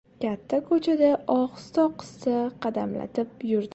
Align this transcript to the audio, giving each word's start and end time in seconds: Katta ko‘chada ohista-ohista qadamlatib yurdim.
Katta 0.21 0.57
ko‘chada 0.69 1.09
ohista-ohista 1.35 2.35
qadamlatib 2.65 3.47
yurdim. 3.53 3.69